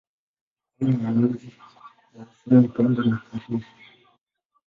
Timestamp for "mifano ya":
0.79-1.09